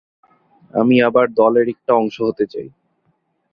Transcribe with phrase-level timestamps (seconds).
[0.73, 2.67] আমি আবার দলের একটা অংশ হতে চাই।